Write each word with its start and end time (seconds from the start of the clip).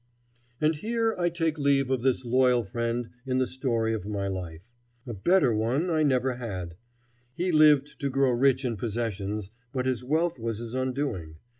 And 0.59 0.77
here 0.77 1.15
I 1.19 1.29
take 1.29 1.59
leave 1.59 1.91
of 1.91 2.01
this 2.01 2.25
loyal 2.25 2.63
friend 2.63 3.11
in 3.27 3.37
the 3.37 3.45
story 3.45 3.93
of 3.93 4.03
my 4.07 4.27
life. 4.27 4.67
A 5.05 5.13
better 5.13 5.53
one 5.53 5.91
I 5.91 6.01
never 6.01 6.37
had. 6.37 6.75
He 7.35 7.51
lived 7.51 7.99
to 7.99 8.09
grow 8.09 8.31
rich 8.31 8.65
in 8.65 8.77
possessions, 8.77 9.51
but 9.71 9.85
his 9.85 10.03
wealth 10.03 10.39
was 10.39 10.57
his 10.57 10.73
undoing. 10.73 11.35